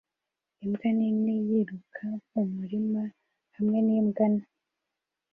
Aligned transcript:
Imbwa 0.63 0.87
nini 0.97 1.33
yiruka 1.47 2.05
mu 2.31 2.41
murima 2.55 3.03
hamwe 3.55 3.77
n'imbwa 3.85 4.25
nto 4.33 4.47